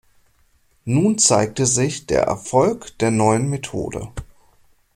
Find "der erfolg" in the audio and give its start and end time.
2.07-2.97